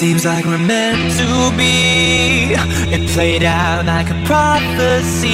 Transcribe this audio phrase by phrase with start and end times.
[0.00, 2.52] Seems like we're meant to be.
[2.92, 5.30] It played out like a prophecy.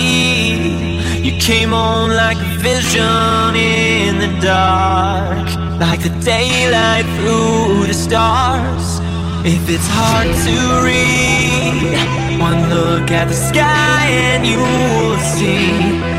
[1.26, 5.48] You came on like a vision in the dark,
[5.80, 9.00] like the daylight through the stars.
[9.46, 15.72] If it's hard to read, one look at the sky and you'll see.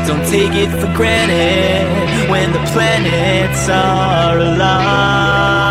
[0.08, 5.61] Don't take it for granted when the planets are aligned.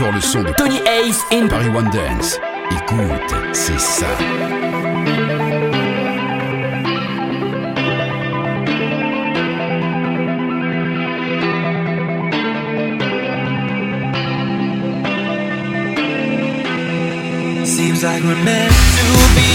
[0.00, 2.38] Encore le son de Tony Ace in Paris One Dance.
[2.70, 4.06] Écoute, c'est ça.
[17.64, 19.50] Seems like we're meant to be.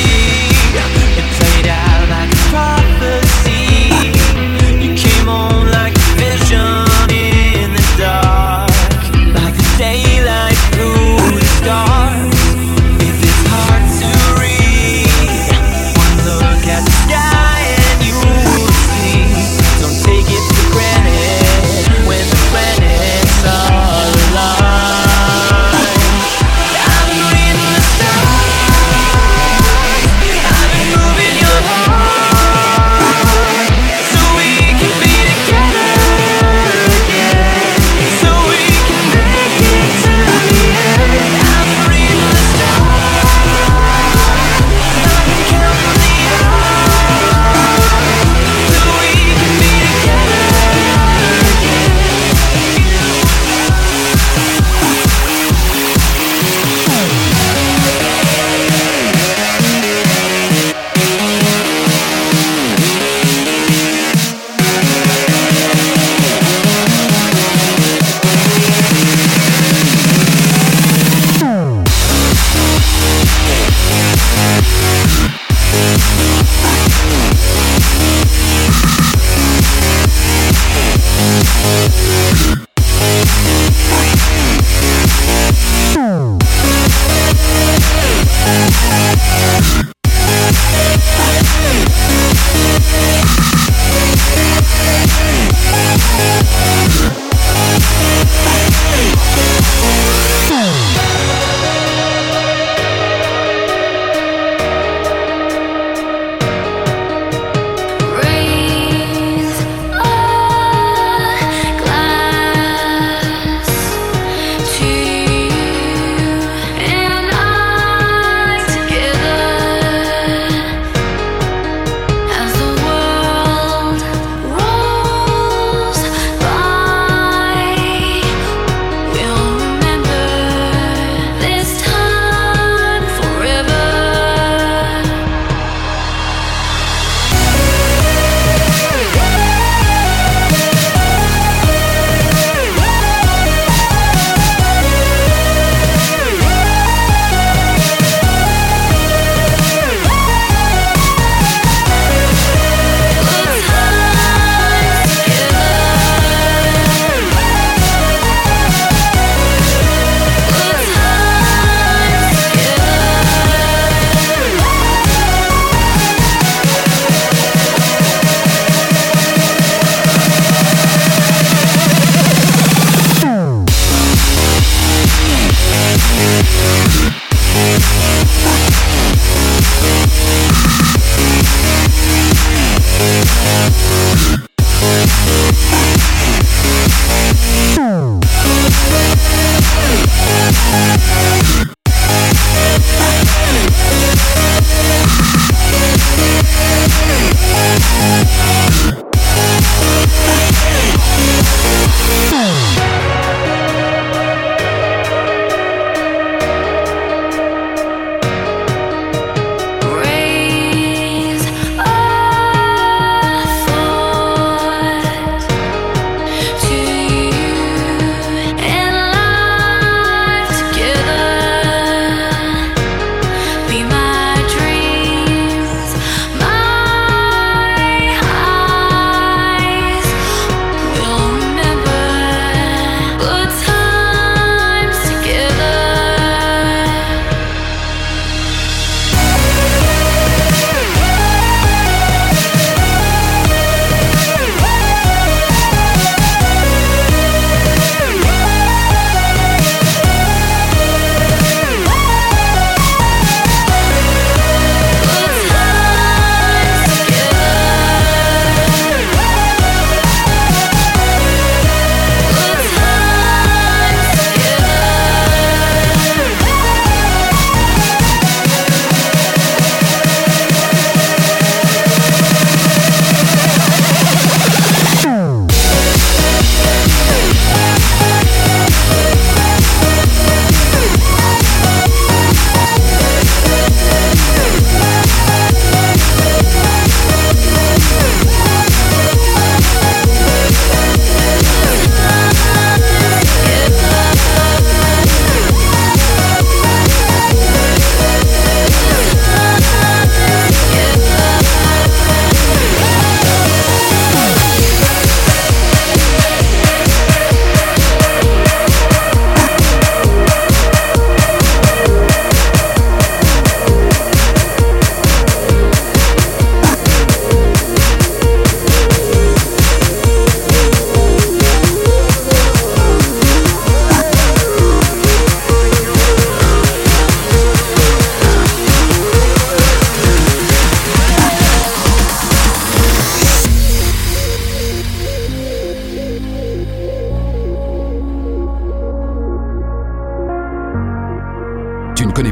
[1.18, 3.25] It played out like a prophecy.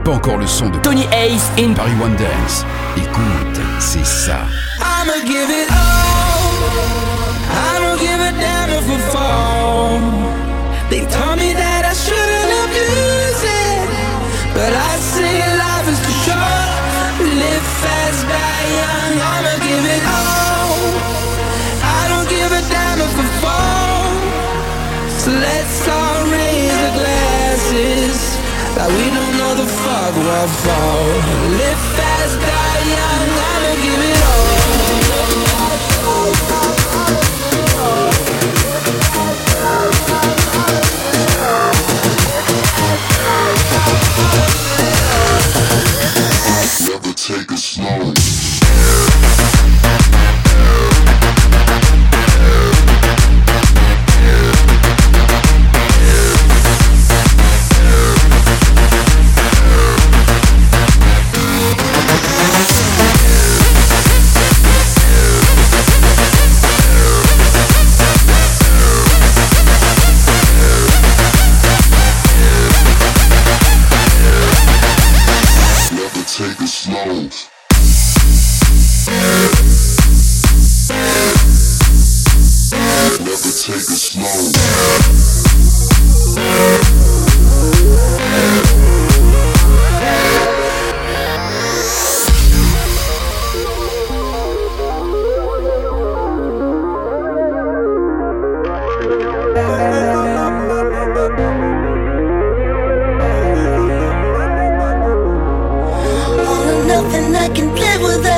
[0.04, 2.66] Pas encore le son de Tony Ace in Paris One Dance.
[2.98, 4.46] Écoute, c'est ça.
[4.80, 6.54] I'ma give it all.
[7.50, 10.00] I don't give a damn if I fall.
[10.90, 13.90] They told me that I shouldn't abuse it,
[14.54, 16.84] but I say life is too short.
[17.20, 19.14] Live fast, die young.
[19.32, 20.94] I'ma give it all.
[21.82, 24.12] I don't give a damn if I fall.
[25.20, 26.03] So let's all
[28.76, 30.98] Like we don't know the fuck what for.
[31.62, 33.30] Live fast, die young.
[33.50, 35.03] I'ma give it Never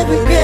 [0.07, 0.34] every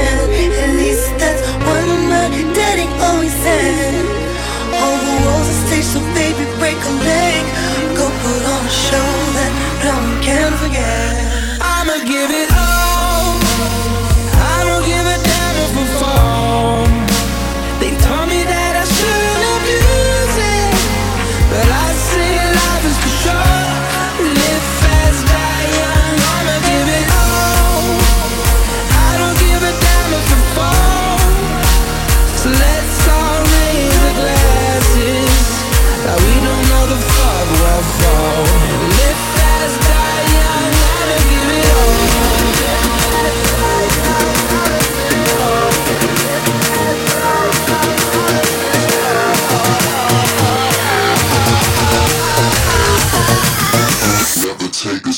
[54.91, 55.13] Never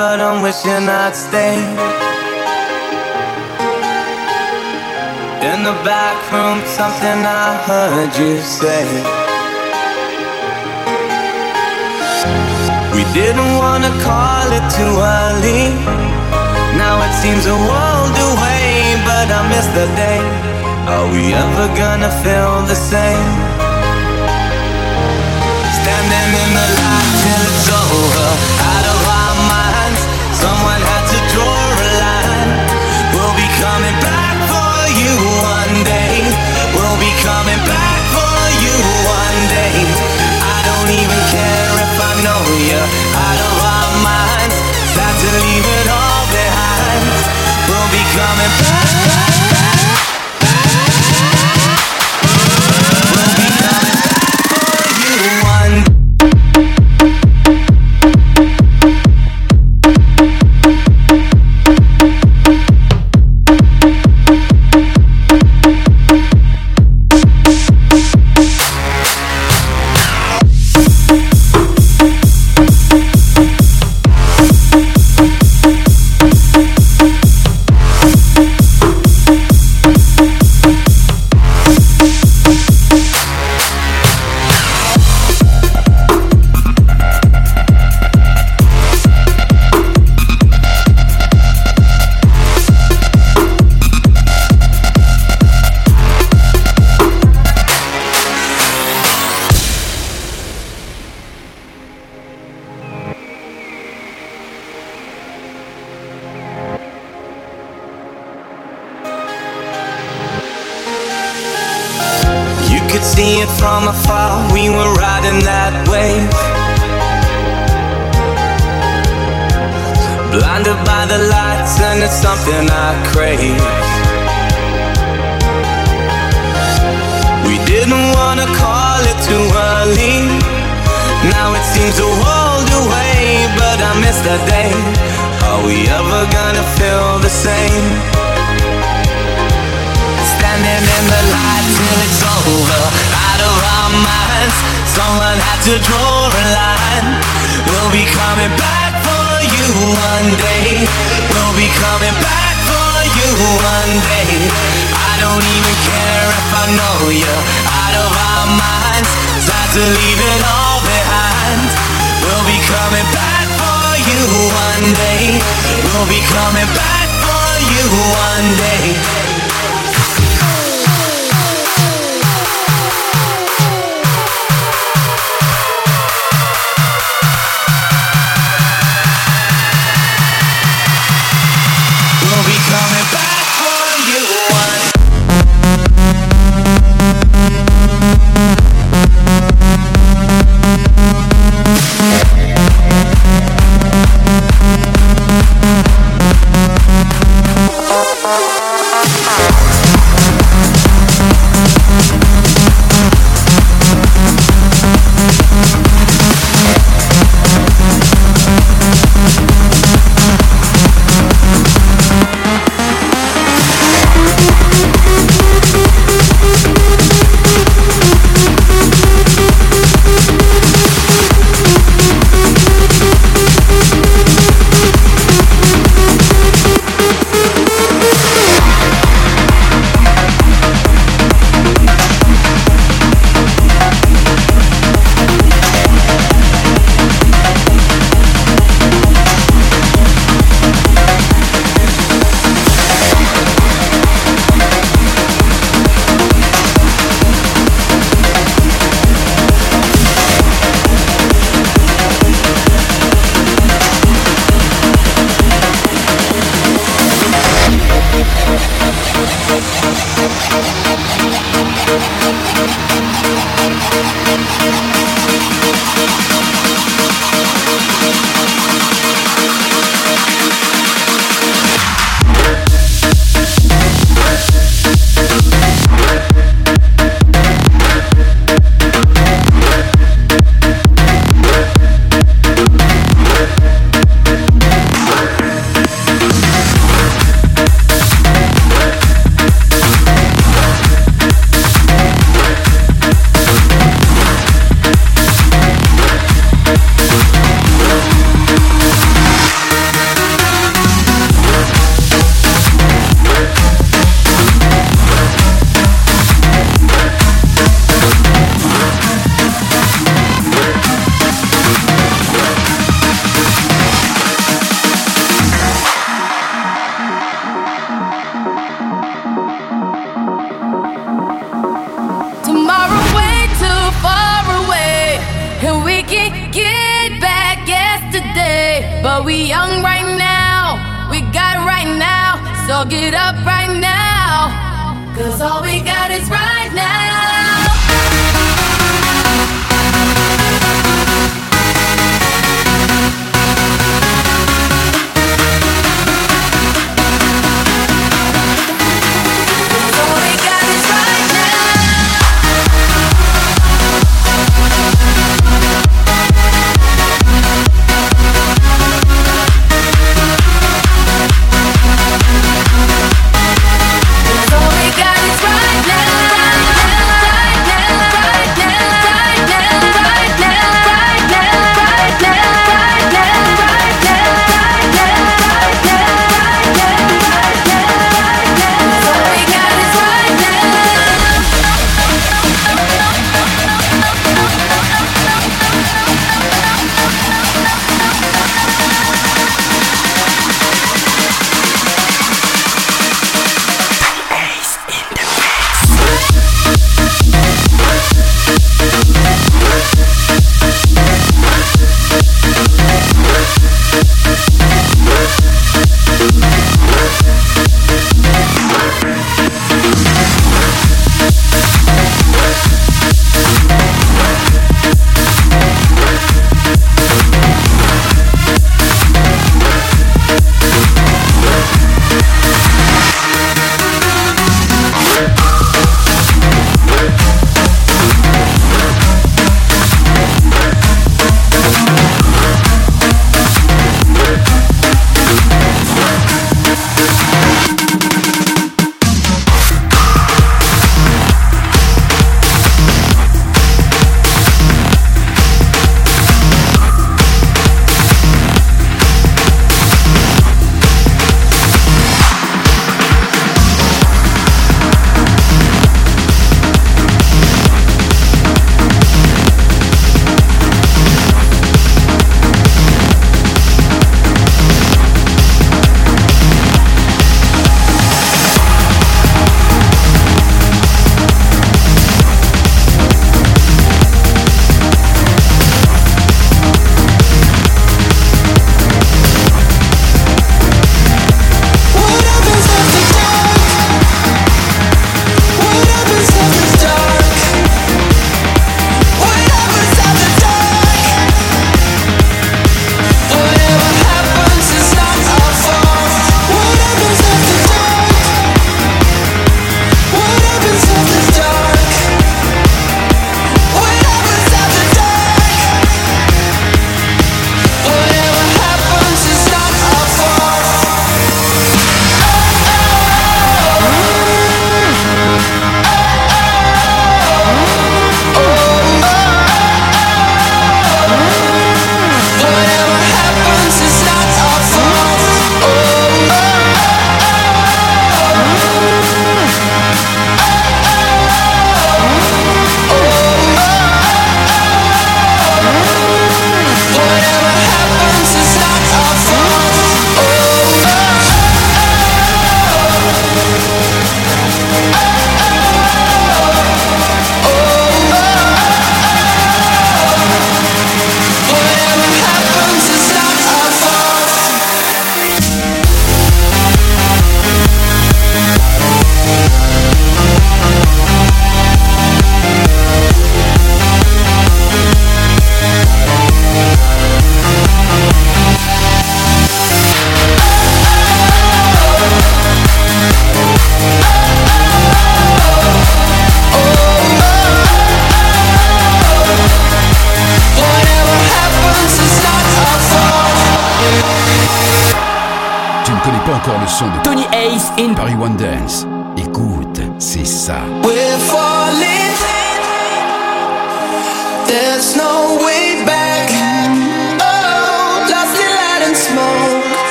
[0.00, 1.60] but I'm wishing I'd stay.
[5.50, 8.84] In the back room, something I heard you say.
[12.96, 15.64] We didn't wanna call it too early.
[16.80, 20.20] Now it seems a world away, but I miss the day.
[20.92, 23.30] Are we ever gonna feel the same?
[25.78, 28.69] Standing in the light till it's over,
[37.22, 38.74] coming back for you
[39.04, 39.76] one day.
[40.40, 44.56] I don't even care if I know you're out of our minds.
[44.96, 47.02] Time to leave it all behind.
[47.68, 49.29] We'll be coming back.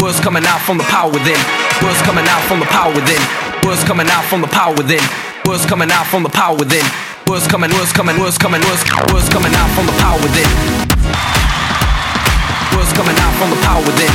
[0.00, 1.40] Words coming out from the power within.
[1.82, 3.20] Words coming out from the power within.
[3.64, 5.00] Words coming out from the power within.
[5.46, 6.84] Words coming out from the power within.
[7.28, 10.46] Words coming, words coming, words coming, words, words coming out from the power within.
[12.76, 14.12] Words coming out from the power within.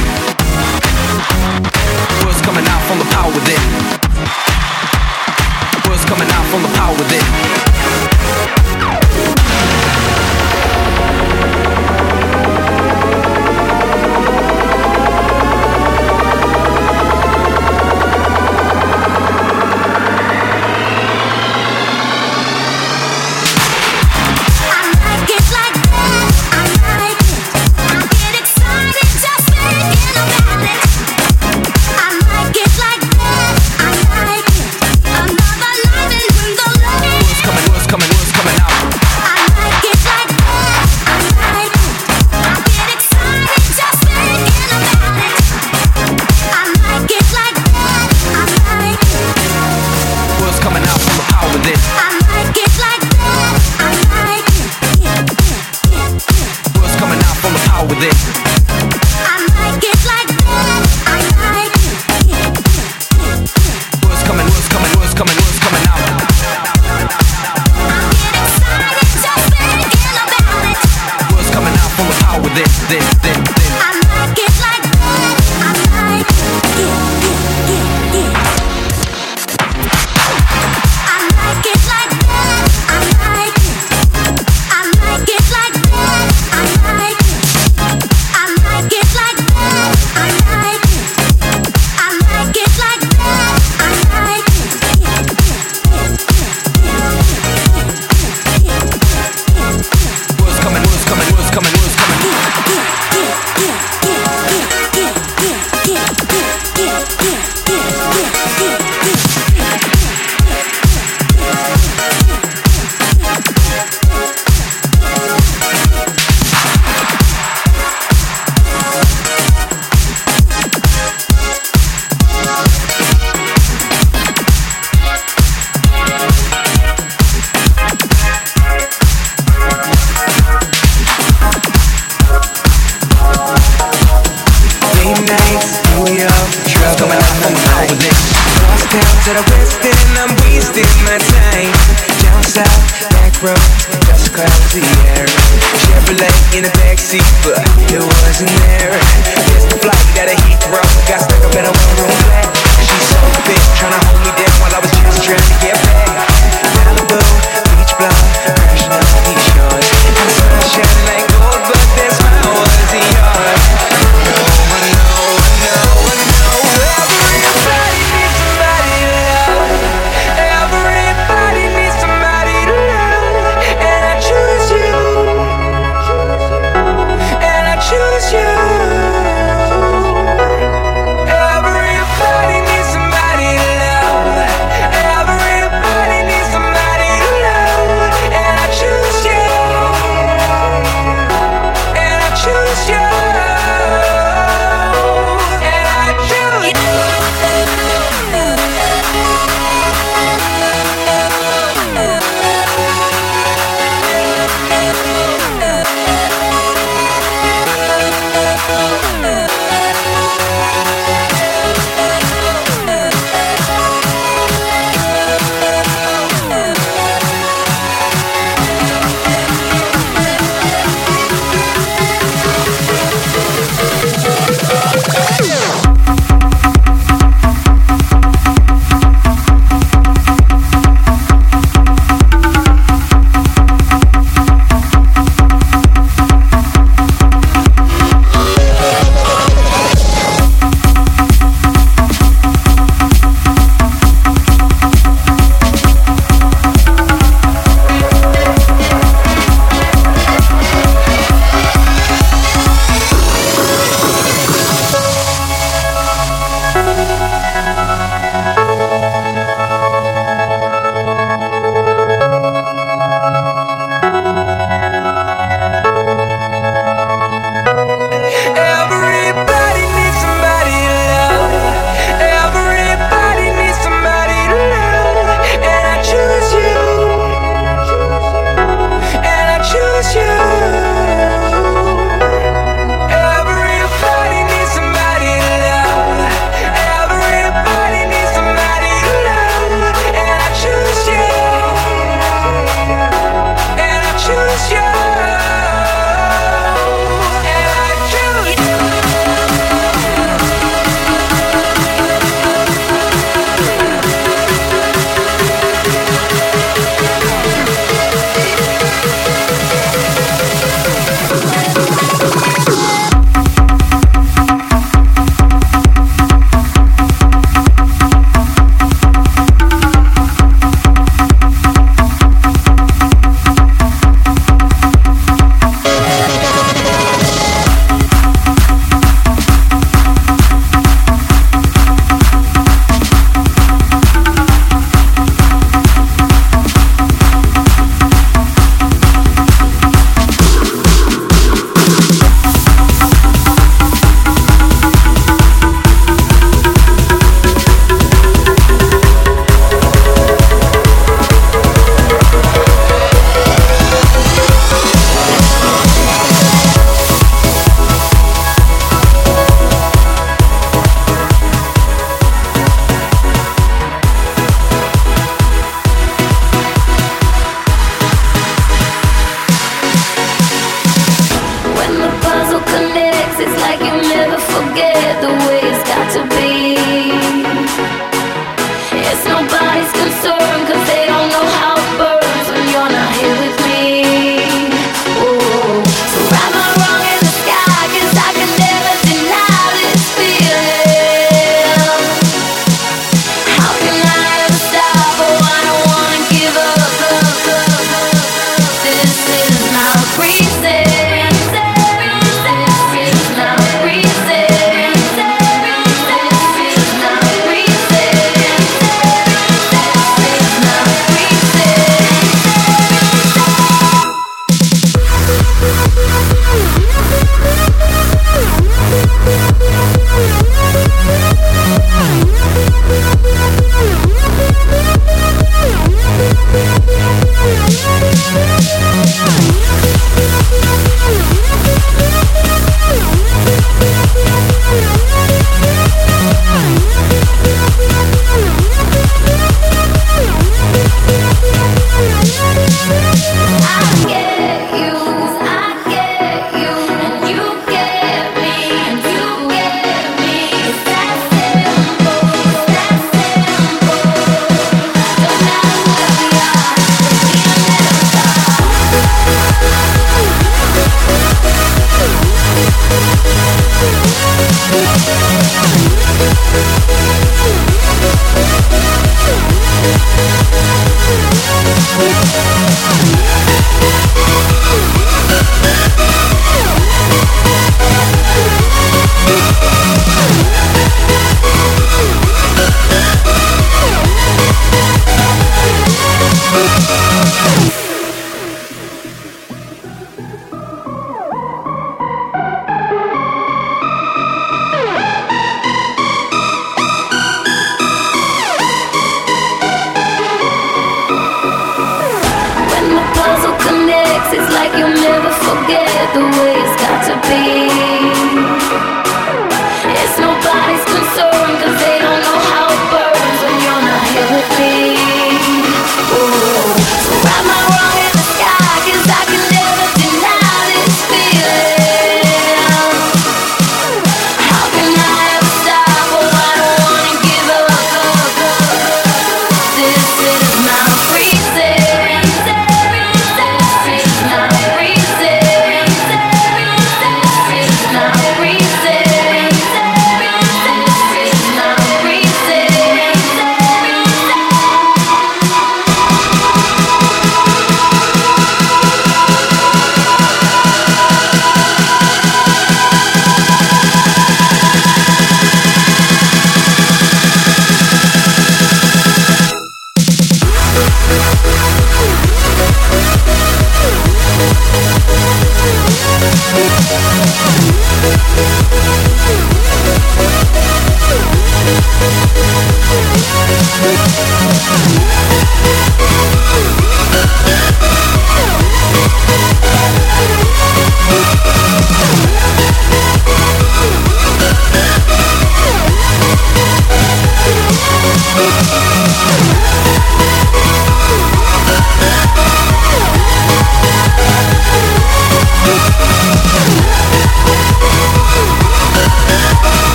[2.23, 3.61] Words coming out from the power within.
[5.89, 7.25] Words coming out from the power within.